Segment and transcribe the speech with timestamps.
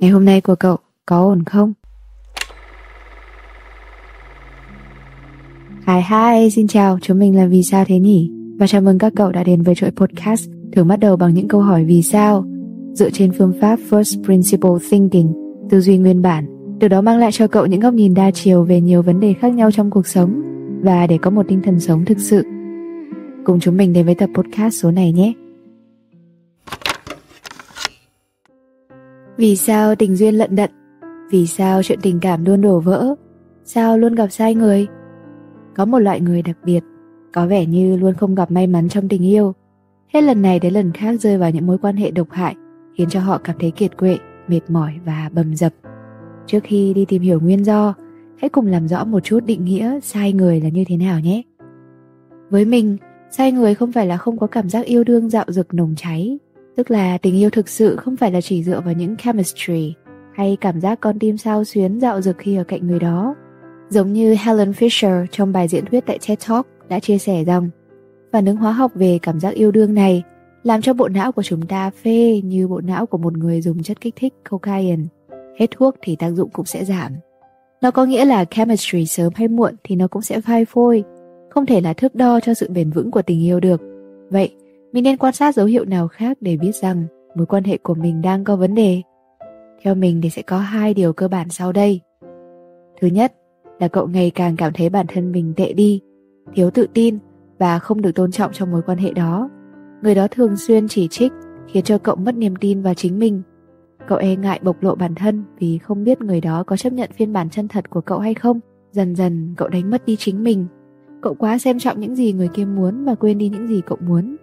[0.00, 0.76] Ngày hôm nay của cậu
[1.06, 1.72] có ổn không?
[5.86, 8.30] Hi hi, xin chào, chúng mình là Vì sao thế nhỉ?
[8.58, 11.48] Và chào mừng các cậu đã đến với chuỗi podcast thường bắt đầu bằng những
[11.48, 12.44] câu hỏi vì sao
[12.94, 15.32] dựa trên phương pháp First Principle Thinking,
[15.70, 16.46] tư duy nguyên bản,
[16.80, 19.32] từ đó mang lại cho cậu những góc nhìn đa chiều về nhiều vấn đề
[19.32, 20.42] khác nhau trong cuộc sống
[20.82, 22.42] và để có một tinh thần sống thực sự.
[23.44, 25.32] Cùng chúng mình đến với tập podcast số này nhé.
[29.40, 30.70] Vì sao tình duyên lận đận?
[31.30, 33.14] Vì sao chuyện tình cảm luôn đổ vỡ?
[33.64, 34.86] Sao luôn gặp sai người?
[35.76, 36.80] Có một loại người đặc biệt,
[37.32, 39.52] có vẻ như luôn không gặp may mắn trong tình yêu.
[40.14, 42.54] Hết lần này đến lần khác rơi vào những mối quan hệ độc hại,
[42.94, 45.72] khiến cho họ cảm thấy kiệt quệ, mệt mỏi và bầm dập.
[46.46, 47.94] Trước khi đi tìm hiểu nguyên do,
[48.38, 51.42] hãy cùng làm rõ một chút định nghĩa sai người là như thế nào nhé.
[52.50, 52.96] Với mình,
[53.30, 56.38] sai người không phải là không có cảm giác yêu đương dạo dực nồng cháy,
[56.80, 59.94] Tức là tình yêu thực sự không phải là chỉ dựa vào những chemistry
[60.34, 63.34] hay cảm giác con tim sao xuyến dạo dực khi ở cạnh người đó.
[63.88, 67.70] Giống như Helen Fisher trong bài diễn thuyết tại TED Talk đã chia sẻ rằng
[68.32, 70.22] phản ứng hóa học về cảm giác yêu đương này
[70.62, 73.82] làm cho bộ não của chúng ta phê như bộ não của một người dùng
[73.82, 75.02] chất kích thích cocaine.
[75.58, 77.12] Hết thuốc thì tác dụng cũng sẽ giảm.
[77.82, 81.04] Nó có nghĩa là chemistry sớm hay muộn thì nó cũng sẽ phai phôi,
[81.50, 83.80] không thể là thước đo cho sự bền vững của tình yêu được.
[84.30, 84.54] Vậy,
[84.92, 87.94] mình nên quan sát dấu hiệu nào khác để biết rằng mối quan hệ của
[87.94, 89.02] mình đang có vấn đề.
[89.82, 92.00] Theo mình thì sẽ có hai điều cơ bản sau đây.
[93.00, 93.34] Thứ nhất
[93.80, 96.00] là cậu ngày càng cảm thấy bản thân mình tệ đi,
[96.54, 97.18] thiếu tự tin
[97.58, 99.50] và không được tôn trọng trong mối quan hệ đó.
[100.02, 101.32] Người đó thường xuyên chỉ trích,
[101.68, 103.42] khiến cho cậu mất niềm tin vào chính mình.
[104.08, 107.10] Cậu e ngại bộc lộ bản thân vì không biết người đó có chấp nhận
[107.12, 108.60] phiên bản chân thật của cậu hay không.
[108.92, 110.66] Dần dần, cậu đánh mất đi chính mình.
[111.22, 113.98] Cậu quá xem trọng những gì người kia muốn và quên đi những gì cậu
[114.06, 114.36] muốn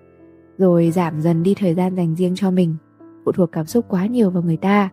[0.57, 2.75] rồi giảm dần đi thời gian dành riêng cho mình.
[3.25, 4.89] Phụ thuộc cảm xúc quá nhiều vào người ta.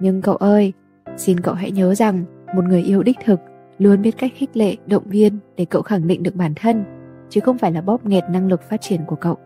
[0.00, 0.72] Nhưng cậu ơi,
[1.16, 2.24] xin cậu hãy nhớ rằng
[2.56, 3.40] một người yêu đích thực
[3.78, 6.84] luôn biết cách khích lệ, động viên để cậu khẳng định được bản thân,
[7.30, 9.36] chứ không phải là bóp nghẹt năng lực phát triển của cậu.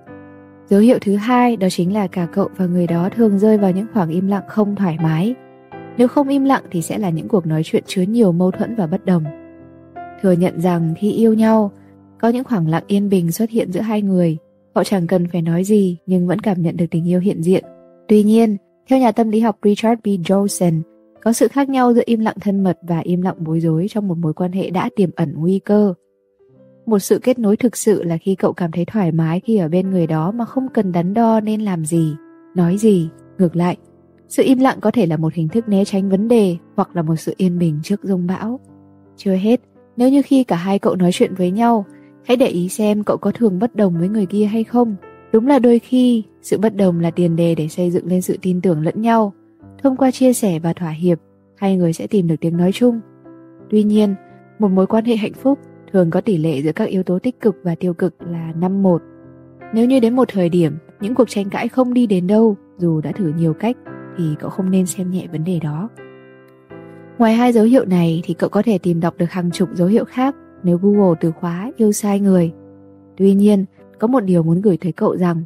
[0.67, 3.71] Dấu hiệu thứ hai đó chính là cả cậu và người đó thường rơi vào
[3.71, 5.35] những khoảng im lặng không thoải mái.
[5.97, 8.75] Nếu không im lặng thì sẽ là những cuộc nói chuyện chứa nhiều mâu thuẫn
[8.77, 9.25] và bất đồng.
[10.23, 11.73] Thừa nhận rằng khi yêu nhau,
[12.21, 14.37] có những khoảng lặng yên bình xuất hiện giữa hai người.
[14.75, 17.65] Họ chẳng cần phải nói gì nhưng vẫn cảm nhận được tình yêu hiện diện.
[18.09, 18.57] Tuy nhiên,
[18.89, 20.07] theo nhà tâm lý học Richard B.
[20.07, 20.81] Johnson,
[21.23, 24.09] có sự khác nhau giữa im lặng thân mật và im lặng bối rối trong
[24.09, 25.95] một mối quan hệ đã tiềm ẩn nguy cơ.
[26.87, 29.69] Một sự kết nối thực sự là khi cậu cảm thấy thoải mái khi ở
[29.69, 32.15] bên người đó mà không cần đắn đo nên làm gì,
[32.55, 33.09] nói gì.
[33.39, 33.77] Ngược lại,
[34.29, 37.03] sự im lặng có thể là một hình thức né tránh vấn đề hoặc là
[37.03, 38.61] một sự yên bình trước rông bão.
[39.17, 39.61] Chưa hết,
[39.97, 41.85] nếu như khi cả hai cậu nói chuyện với nhau,
[42.25, 44.97] Hãy để ý xem cậu có thường bất đồng với người kia hay không.
[45.33, 48.37] Đúng là đôi khi, sự bất đồng là tiền đề để xây dựng lên sự
[48.43, 49.33] tin tưởng lẫn nhau.
[49.83, 51.19] Thông qua chia sẻ và thỏa hiệp,
[51.57, 53.01] hai người sẽ tìm được tiếng nói chung.
[53.71, 54.15] Tuy nhiên,
[54.59, 55.59] một mối quan hệ hạnh phúc
[55.93, 58.99] thường có tỷ lệ giữa các yếu tố tích cực và tiêu cực là 5-1.
[59.75, 63.01] Nếu như đến một thời điểm, những cuộc tranh cãi không đi đến đâu, dù
[63.01, 63.77] đã thử nhiều cách,
[64.19, 65.89] thì cậu không nên xem nhẹ vấn đề đó.
[67.19, 69.89] Ngoài hai dấu hiệu này thì cậu có thể tìm đọc được hàng chục dấu
[69.89, 72.53] hiệu khác nếu Google từ khóa yêu sai người.
[73.17, 73.65] Tuy nhiên,
[73.99, 75.43] có một điều muốn gửi tới cậu rằng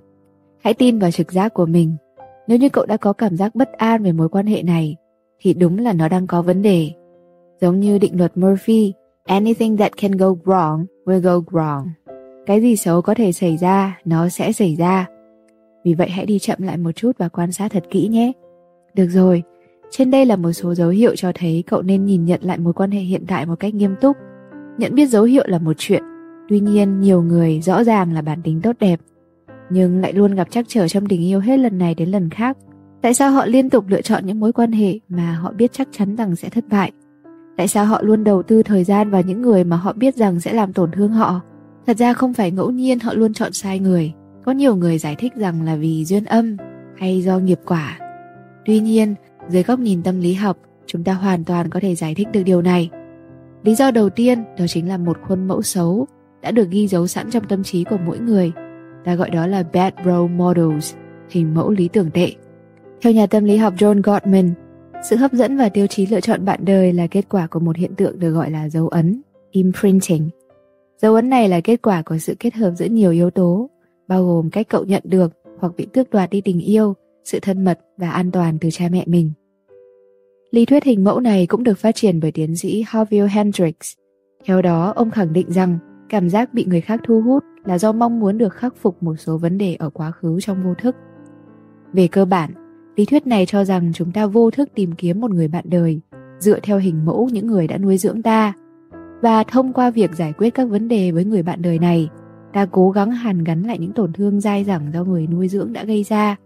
[0.63, 1.97] hãy tin vào trực giác của mình.
[2.49, 4.97] Nếu như cậu đã có cảm giác bất an về mối quan hệ này,
[5.41, 6.91] thì đúng là nó đang có vấn đề.
[7.61, 8.93] Giống như định luật Murphy,
[9.25, 11.87] anything that can go wrong will go wrong.
[12.47, 15.07] Cái gì xấu có thể xảy ra, nó sẽ xảy ra.
[15.85, 18.33] Vì vậy hãy đi chậm lại một chút và quan sát thật kỹ nhé.
[18.95, 19.43] Được rồi,
[19.91, 22.73] trên đây là một số dấu hiệu cho thấy cậu nên nhìn nhận lại mối
[22.73, 24.17] quan hệ hiện tại một cách nghiêm túc
[24.79, 26.03] Nhận biết dấu hiệu là một chuyện,
[26.49, 29.01] tuy nhiên nhiều người rõ ràng là bản tính tốt đẹp,
[29.71, 32.57] nhưng lại luôn gặp trắc trở trong tình yêu hết lần này đến lần khác.
[33.03, 35.89] Tại sao họ liên tục lựa chọn những mối quan hệ mà họ biết chắc
[35.93, 36.93] chắn rằng sẽ thất bại?
[37.57, 40.41] Tại sao họ luôn đầu tư thời gian vào những người mà họ biết rằng
[40.41, 41.41] sẽ làm tổn thương họ?
[41.87, 44.13] Thật ra không phải ngẫu nhiên họ luôn chọn sai người.
[44.45, 46.57] Có nhiều người giải thích rằng là vì duyên âm
[46.97, 47.99] hay do nghiệp quả.
[48.65, 49.15] Tuy nhiên,
[49.49, 50.57] dưới góc nhìn tâm lý học,
[50.87, 52.91] chúng ta hoàn toàn có thể giải thích được điều này.
[53.65, 56.07] Lý do đầu tiên đó chính là một khuôn mẫu xấu
[56.43, 58.53] đã được ghi dấu sẵn trong tâm trí của mỗi người.
[59.05, 60.95] Ta gọi đó là bad role models,
[61.31, 62.33] hình mẫu lý tưởng tệ.
[63.03, 64.51] Theo nhà tâm lý học John Gottman,
[65.11, 67.77] sự hấp dẫn và tiêu chí lựa chọn bạn đời là kết quả của một
[67.77, 70.31] hiện tượng được gọi là dấu ấn, imprinting.
[71.03, 73.71] Dấu ấn này là kết quả của sự kết hợp giữa nhiều yếu tố,
[74.09, 76.95] bao gồm cách cậu nhận được hoặc bị tước đoạt đi tình yêu,
[77.25, 79.33] sự thân mật và an toàn từ cha mẹ mình.
[80.55, 83.93] Lý thuyết hình mẫu này cũng được phát triển bởi tiến sĩ Harville Hendricks.
[84.45, 85.79] Theo đó, ông khẳng định rằng
[86.09, 89.15] cảm giác bị người khác thu hút là do mong muốn được khắc phục một
[89.17, 90.97] số vấn đề ở quá khứ trong vô thức.
[91.93, 92.51] Về cơ bản,
[92.97, 96.01] Lý thuyết này cho rằng chúng ta vô thức tìm kiếm một người bạn đời,
[96.39, 98.53] dựa theo hình mẫu những người đã nuôi dưỡng ta.
[99.23, 102.09] Và thông qua việc giải quyết các vấn đề với người bạn đời này,
[102.53, 105.73] ta cố gắng hàn gắn lại những tổn thương dai dẳng do người nuôi dưỡng
[105.73, 106.37] đã gây ra.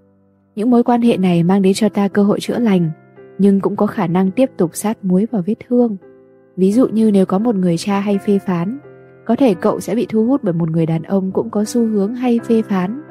[0.54, 2.90] Những mối quan hệ này mang đến cho ta cơ hội chữa lành,
[3.38, 5.96] nhưng cũng có khả năng tiếp tục sát muối vào vết thương.
[6.56, 8.78] Ví dụ như nếu có một người cha hay phê phán,
[9.26, 11.86] có thể cậu sẽ bị thu hút bởi một người đàn ông cũng có xu
[11.86, 13.02] hướng hay phê phán.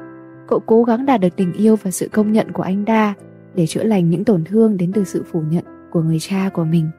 [0.48, 3.14] Cậu cố gắng đạt được tình yêu và sự công nhận của anh ta
[3.54, 6.64] để chữa lành những tổn thương đến từ sự phủ nhận của người cha của
[6.64, 6.90] mình.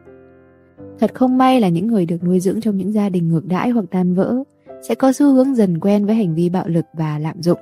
[0.99, 3.69] Thật không may là những người được nuôi dưỡng trong những gia đình ngược đãi
[3.69, 4.35] hoặc tan vỡ
[4.81, 7.59] sẽ có xu hướng dần quen với hành vi bạo lực và lạm dụng.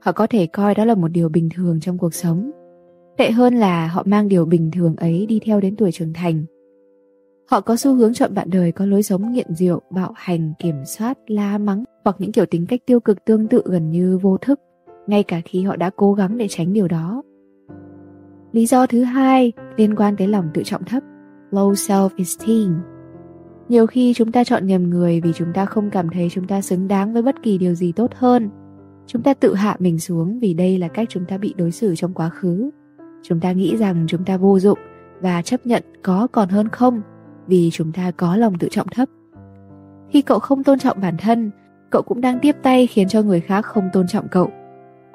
[0.00, 2.50] Họ có thể coi đó là một điều bình thường trong cuộc sống.
[3.16, 6.44] Tệ hơn là họ mang điều bình thường ấy đi theo đến tuổi trưởng thành.
[7.50, 10.84] Họ có xu hướng chọn bạn đời có lối sống nghiện rượu, bạo hành, kiểm
[10.84, 14.36] soát, la mắng hoặc những kiểu tính cách tiêu cực tương tự gần như vô
[14.36, 14.60] thức,
[15.06, 17.22] ngay cả khi họ đã cố gắng để tránh điều đó.
[18.52, 21.02] Lý do thứ hai liên quan tới lòng tự trọng thấp,
[21.50, 22.74] low self-esteem.
[23.68, 26.60] Nhiều khi chúng ta chọn nhầm người vì chúng ta không cảm thấy chúng ta
[26.60, 28.50] xứng đáng với bất kỳ điều gì tốt hơn.
[29.06, 31.94] Chúng ta tự hạ mình xuống vì đây là cách chúng ta bị đối xử
[31.96, 32.70] trong quá khứ.
[33.28, 34.78] Chúng ta nghĩ rằng chúng ta vô dụng
[35.20, 37.02] và chấp nhận có còn hơn không
[37.46, 39.08] vì chúng ta có lòng tự trọng thấp.
[40.10, 41.50] Khi cậu không tôn trọng bản thân,
[41.90, 44.50] cậu cũng đang tiếp tay khiến cho người khác không tôn trọng cậu.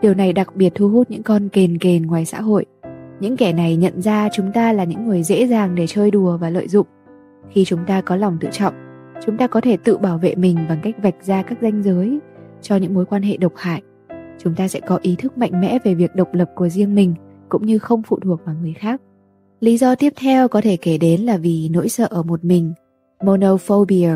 [0.02, 2.66] Điều này đặc biệt thu hút những con kền kền ngoài xã hội
[3.20, 6.38] những kẻ này nhận ra chúng ta là những người dễ dàng để chơi đùa
[6.38, 6.88] và lợi dụng
[7.50, 8.74] khi chúng ta có lòng tự trọng
[9.26, 12.20] chúng ta có thể tự bảo vệ mình bằng cách vạch ra các ranh giới
[12.62, 13.82] cho những mối quan hệ độc hại
[14.38, 17.14] chúng ta sẽ có ý thức mạnh mẽ về việc độc lập của riêng mình
[17.50, 19.02] cũng như không phụ thuộc vào người khác
[19.60, 22.74] lý do tiếp theo có thể kể đến là vì nỗi sợ ở một mình
[23.24, 24.12] monophobia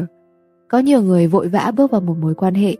[0.67, 2.77] có nhiều người vội vã bước vào một mối quan hệ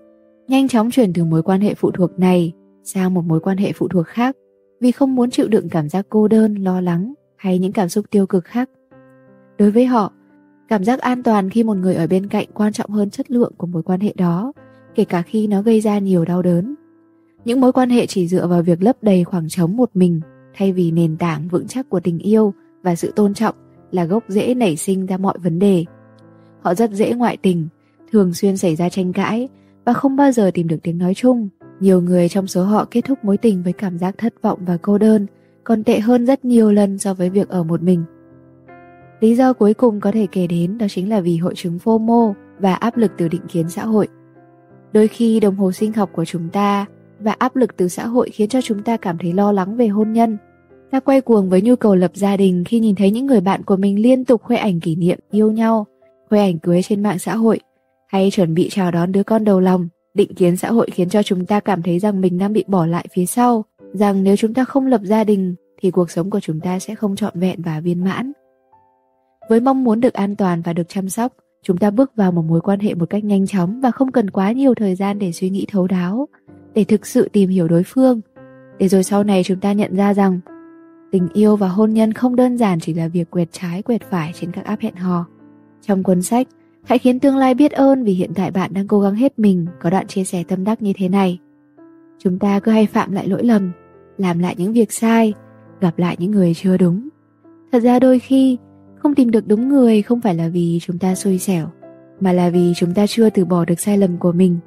[0.47, 2.53] nhanh chóng chuyển từ mối quan hệ phụ thuộc này
[2.83, 4.35] sang một mối quan hệ phụ thuộc khác
[4.83, 8.05] vì không muốn chịu đựng cảm giác cô đơn, lo lắng hay những cảm xúc
[8.09, 8.69] tiêu cực khác.
[9.57, 10.13] Đối với họ,
[10.69, 13.53] cảm giác an toàn khi một người ở bên cạnh quan trọng hơn chất lượng
[13.57, 14.53] của mối quan hệ đó,
[14.95, 16.75] kể cả khi nó gây ra nhiều đau đớn.
[17.45, 20.21] Những mối quan hệ chỉ dựa vào việc lấp đầy khoảng trống một mình
[20.53, 22.53] thay vì nền tảng vững chắc của tình yêu
[22.83, 23.55] và sự tôn trọng
[23.91, 25.85] là gốc rễ nảy sinh ra mọi vấn đề.
[26.61, 27.67] Họ rất dễ ngoại tình,
[28.11, 29.49] thường xuyên xảy ra tranh cãi
[29.85, 33.01] và không bao giờ tìm được tiếng nói chung nhiều người trong số họ kết
[33.05, 35.27] thúc mối tình với cảm giác thất vọng và cô đơn,
[35.63, 38.03] còn tệ hơn rất nhiều lần so với việc ở một mình.
[39.19, 42.33] Lý do cuối cùng có thể kể đến đó chính là vì hội chứng FOMO
[42.59, 44.07] và áp lực từ định kiến xã hội.
[44.93, 46.85] Đôi khi đồng hồ sinh học của chúng ta
[47.23, 49.87] và áp lực từ xã hội khiến cho chúng ta cảm thấy lo lắng về
[49.87, 50.37] hôn nhân.
[50.91, 53.63] Ta quay cuồng với nhu cầu lập gia đình khi nhìn thấy những người bạn
[53.63, 55.87] của mình liên tục khoe ảnh kỷ niệm yêu nhau,
[56.29, 57.59] khoe ảnh cưới trên mạng xã hội,
[58.07, 61.23] hay chuẩn bị chào đón đứa con đầu lòng Định kiến xã hội khiến cho
[61.23, 64.53] chúng ta cảm thấy rằng mình đang bị bỏ lại phía sau, rằng nếu chúng
[64.53, 67.61] ta không lập gia đình thì cuộc sống của chúng ta sẽ không trọn vẹn
[67.61, 68.31] và viên mãn.
[69.49, 71.33] Với mong muốn được an toàn và được chăm sóc,
[71.63, 74.29] chúng ta bước vào một mối quan hệ một cách nhanh chóng và không cần
[74.29, 76.27] quá nhiều thời gian để suy nghĩ thấu đáo,
[76.73, 78.21] để thực sự tìm hiểu đối phương.
[78.79, 80.39] Để rồi sau này chúng ta nhận ra rằng
[81.11, 84.31] tình yêu và hôn nhân không đơn giản chỉ là việc quẹt trái quẹt phải
[84.39, 85.25] trên các app hẹn hò.
[85.81, 86.47] Trong cuốn sách
[86.85, 89.65] Hãy khiến tương lai biết ơn vì hiện tại bạn đang cố gắng hết mình
[89.81, 91.39] có đoạn chia sẻ tâm đắc như thế này.
[92.19, 93.71] Chúng ta cứ hay phạm lại lỗi lầm,
[94.17, 95.33] làm lại những việc sai,
[95.81, 97.09] gặp lại những người chưa đúng.
[97.71, 98.57] Thật ra đôi khi,
[98.95, 101.67] không tìm được đúng người không phải là vì chúng ta xui xẻo,
[102.19, 104.57] mà là vì chúng ta chưa từ bỏ được sai lầm của mình.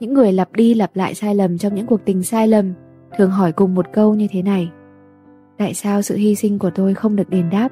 [0.00, 2.72] Những người lặp đi lặp lại sai lầm trong những cuộc tình sai lầm
[3.18, 4.70] thường hỏi cùng một câu như thế này.
[5.58, 7.68] Tại sao sự hy sinh của tôi không được đền đáp?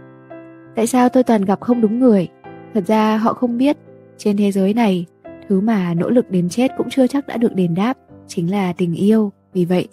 [0.77, 2.29] Tại sao tôi toàn gặp không đúng người?
[2.75, 3.77] Thật ra họ không biết
[4.17, 5.07] trên thế giới này,
[5.49, 8.73] thứ mà nỗ lực đến chết cũng chưa chắc đã được đền đáp, chính là
[8.73, 9.33] tình yêu.
[9.53, 9.89] Vì vậy,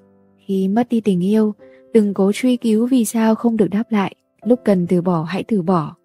[0.48, 1.54] khi mất đi tình yêu,
[1.94, 4.16] đừng cố truy cứu vì sao không được đáp lại.
[4.44, 5.96] Lúc cần từ bỏ hãy từ bỏ.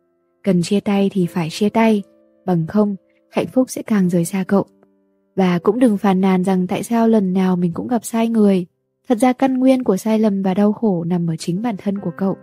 [0.45, 2.03] Cần chia tay thì phải chia tay,
[2.47, 2.97] bằng không,
[3.31, 4.67] hạnh phúc sẽ càng rời xa cậu.
[5.37, 8.67] Và cũng đừng phàn nàn rằng tại sao lần nào mình cũng gặp sai người.
[9.09, 11.99] Thật ra căn nguyên của sai lầm và đau khổ nằm ở chính bản thân
[11.99, 12.37] của cậu.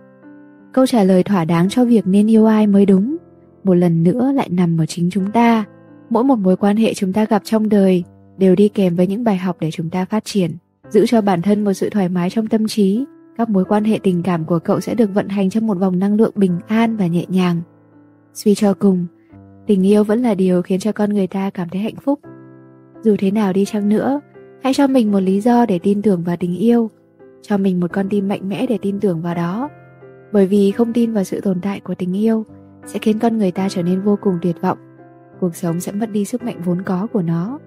[0.73, 3.17] Câu trả lời thỏa đáng cho việc nên yêu ai mới đúng,
[3.63, 5.65] một lần nữa lại nằm ở chính chúng ta
[6.09, 8.03] mỗi một mối quan hệ chúng ta gặp trong đời
[8.37, 10.51] đều đi kèm với những bài học để chúng ta phát triển,
[10.89, 13.05] giữ cho bản thân một sự thoải mái trong tâm trí
[13.37, 15.99] các mối quan hệ tình cảm của cậu sẽ được vận hành trong một vòng
[15.99, 17.61] năng lượng bình an và nhẹ nhàng
[18.33, 19.05] suy cho cùng,
[19.67, 22.19] tình yêu vẫn là điều khiến cho con người ta cảm thấy hạnh phúc
[23.03, 24.21] dù thế nào đi chăng nữa
[24.63, 26.89] hãy cho mình một lý do để tin tưởng vào tình yêu
[27.41, 29.69] cho mình một con tim mạnh mẽ để tin tưởng vào đó
[30.31, 32.45] bởi vì không tin vào sự tồn tại của tình yêu
[32.85, 34.77] sẽ khiến con người ta trở nên vô cùng tuyệt vọng
[35.39, 37.59] cuộc sống sẽ mất đi sức mạnh vốn có của nó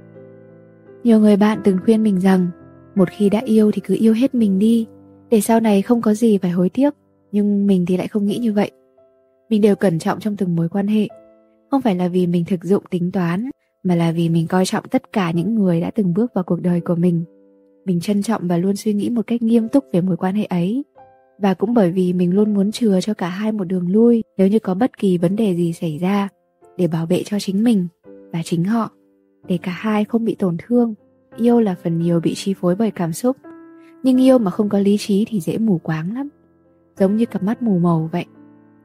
[1.05, 2.47] nhiều người bạn từng khuyên mình rằng
[2.95, 4.87] một khi đã yêu thì cứ yêu hết mình đi
[5.31, 6.95] để sau này không có gì phải hối tiếc
[7.33, 8.71] Nhưng mình thì lại không nghĩ như vậy.
[9.51, 11.09] Mình đều cẩn trọng trong từng mối quan hệ.
[11.71, 13.51] Không phải là vì mình thực dụng tính toán,
[13.87, 16.61] mà là vì mình coi trọng tất cả những người đã từng bước vào cuộc
[16.61, 17.25] đời của mình.
[17.85, 20.45] Mình trân trọng và luôn suy nghĩ một cách nghiêm túc về mối quan hệ
[20.45, 20.85] ấy.
[21.39, 24.49] Và cũng bởi vì mình luôn muốn chừa cho cả hai một đường lui, nếu
[24.49, 26.29] như có bất kỳ vấn đề gì xảy ra,
[26.77, 27.87] để bảo vệ cho chính mình
[28.33, 28.91] và chính họ,
[29.49, 30.95] để cả hai không bị tổn thương
[31.37, 33.37] yêu là phần nhiều bị chi phối bởi cảm xúc,
[34.03, 36.29] nhưng yêu mà không có lý trí thì dễ mù quáng lắm
[36.99, 38.25] giống như cặp mắt mù màu vậy,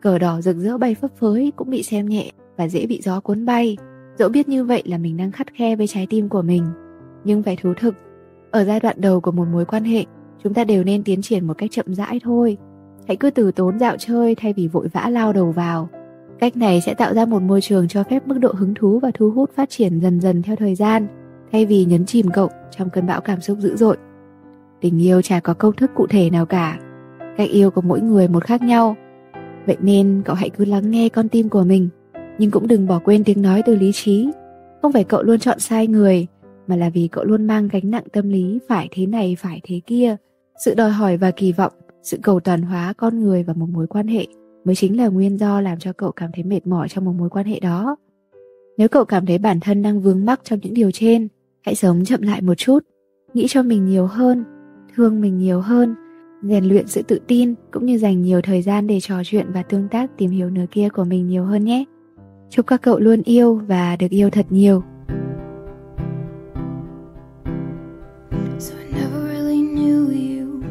[0.01, 3.19] cờ đỏ rực rỡ bay phấp phới cũng bị xem nhẹ và dễ bị gió
[3.19, 3.77] cuốn bay
[4.21, 6.65] dẫu biết như vậy là mình đang khắt khe với trái tim của mình
[7.23, 7.95] nhưng phải thú thực
[8.51, 10.05] ở giai đoạn đầu của một mối quan hệ
[10.43, 12.57] chúng ta đều nên tiến triển một cách chậm rãi thôi
[13.07, 15.89] hãy cứ từ tốn dạo chơi thay vì vội vã lao đầu vào
[16.41, 19.11] Cách này sẽ tạo ra một môi trường cho phép mức độ hứng thú và
[19.13, 21.07] thu hút phát triển dần dần theo thời gian,
[21.51, 23.97] thay vì nhấn chìm cậu trong cơn bão cảm xúc dữ dội.
[24.81, 26.79] Tình yêu chả có công thức cụ thể nào cả.
[27.37, 28.95] Cách yêu của mỗi người một khác nhau.
[29.65, 31.89] Vậy nên cậu hãy cứ lắng nghe con tim của mình,
[32.37, 34.29] nhưng cũng đừng bỏ quên tiếng nói từ lý trí.
[34.81, 36.27] Không phải cậu luôn chọn sai người,
[36.67, 39.81] mà là vì cậu luôn mang gánh nặng tâm lý phải thế này phải thế
[39.85, 40.15] kia.
[40.65, 41.73] Sự đòi hỏi và kỳ vọng,
[42.03, 44.27] sự cầu toàn hóa con người và một mối quan hệ
[44.65, 47.29] mới chính là nguyên do làm cho cậu cảm thấy mệt mỏi trong một mối
[47.29, 47.95] quan hệ đó.
[48.77, 51.27] Nếu cậu cảm thấy bản thân đang vướng mắc trong những điều trên,
[51.61, 52.79] hãy sống chậm lại một chút,
[53.33, 54.43] nghĩ cho mình nhiều hơn,
[54.95, 55.95] thương mình nhiều hơn,
[56.43, 59.63] rèn luyện sự tự tin cũng như dành nhiều thời gian để trò chuyện và
[59.63, 61.83] tương tác tìm hiểu nửa kia của mình nhiều hơn nhé.
[62.51, 64.83] Chúc các cậu luôn yêu và được yêu thật nhiều.
[68.59, 70.63] So I never really knew you.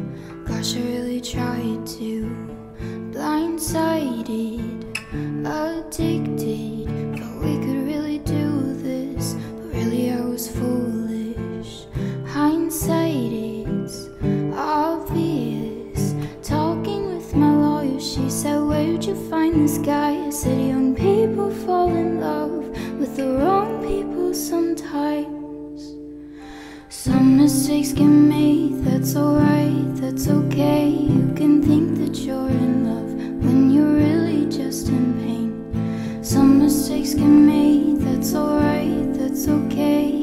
[0.47, 2.41] Gosh, I really tried to.
[3.11, 4.83] blindsided,
[5.45, 6.20] addicted.
[27.41, 30.87] Mistakes get made, that's alright, that's okay.
[30.87, 33.11] You can think that you're in love
[33.43, 36.23] when you're really just in pain.
[36.23, 40.20] Some mistakes get made, that's alright, that's okay.